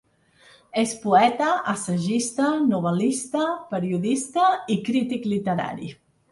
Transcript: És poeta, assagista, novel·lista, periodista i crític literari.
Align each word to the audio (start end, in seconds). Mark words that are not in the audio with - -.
És 0.83 0.93
poeta, 1.03 1.49
assagista, 1.73 2.49
novel·lista, 2.71 3.45
periodista 3.77 4.51
i 4.77 4.81
crític 4.91 5.33
literari. 5.37 5.97